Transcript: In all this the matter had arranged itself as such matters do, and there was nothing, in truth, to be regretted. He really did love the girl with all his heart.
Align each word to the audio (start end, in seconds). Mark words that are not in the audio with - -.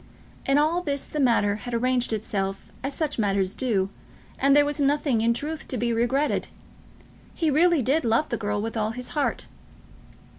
In 0.47 0.57
all 0.57 0.81
this 0.81 1.03
the 1.03 1.19
matter 1.19 1.57
had 1.57 1.75
arranged 1.75 2.11
itself 2.11 2.71
as 2.83 2.95
such 2.95 3.19
matters 3.19 3.53
do, 3.53 3.91
and 4.39 4.55
there 4.55 4.65
was 4.65 4.79
nothing, 4.81 5.21
in 5.21 5.31
truth, 5.31 5.67
to 5.67 5.77
be 5.77 5.93
regretted. 5.93 6.47
He 7.35 7.51
really 7.51 7.83
did 7.83 8.03
love 8.03 8.29
the 8.29 8.35
girl 8.37 8.59
with 8.63 8.75
all 8.75 8.93
his 8.93 9.09
heart. 9.09 9.45